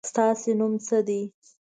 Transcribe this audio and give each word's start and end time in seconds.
ستاسو 0.09 0.49
نوم 0.59 0.73
څه 0.85 0.97
دی؟ 1.07 1.21